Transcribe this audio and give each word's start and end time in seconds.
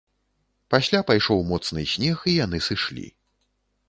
Пасля 0.73 1.01
пайшоў 1.09 1.43
моцны 1.51 1.83
снег 1.91 2.23
і 2.31 2.35
яны 2.45 2.57
сышлі. 2.69 3.05